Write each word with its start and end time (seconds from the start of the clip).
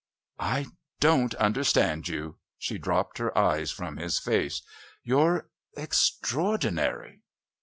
"I 0.39 0.65
don't 0.99 1.35
understand 1.35 2.07
you"; 2.07 2.39
she 2.57 2.79
dropped 2.79 3.19
her 3.19 3.37
eyes 3.37 3.69
from 3.69 3.97
his 3.97 4.17
face. 4.17 4.63
"You're 5.03 5.51
extraordinary." 5.77 7.21